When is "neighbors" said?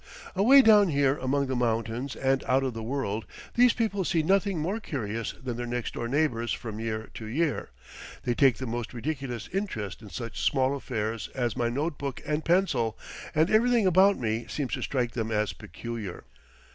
6.07-6.51